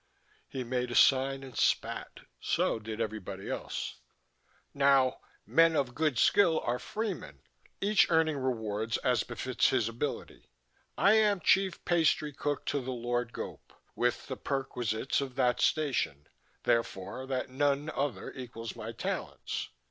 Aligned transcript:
He 0.47 0.63
made 0.63 0.89
a 0.89 0.95
sign 0.95 1.43
and 1.43 1.55
spat. 1.55 2.21
So 2.39 2.79
did 2.79 2.99
everybody 2.99 3.51
else. 3.51 3.97
"Now 4.73 5.19
men 5.45 5.75
of 5.75 5.93
good 5.93 6.17
skill 6.17 6.59
are 6.61 6.79
freemen, 6.79 7.43
each 7.81 8.09
earning 8.09 8.37
rewards 8.37 8.97
as 9.03 9.21
befits 9.21 9.69
his 9.69 9.87
ability. 9.87 10.49
I 10.97 11.13
am 11.19 11.39
Chief 11.39 11.85
Pastry 11.85 12.33
Cook 12.33 12.65
to 12.65 12.81
the 12.81 12.89
Lord 12.89 13.31
Gope, 13.31 13.73
with 13.95 14.25
the 14.25 14.37
perquisites 14.37 15.21
of 15.21 15.35
that 15.35 15.61
station, 15.61 16.25
therefore 16.63 17.27
that 17.27 17.51
none 17.51 17.91
other 17.91 18.31
equals 18.33 18.75
my 18.75 18.91
talents." 18.91 19.69